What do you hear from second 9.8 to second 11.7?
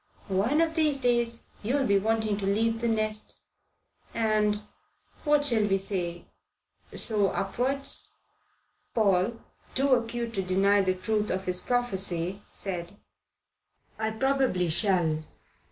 acute to deny the truth of this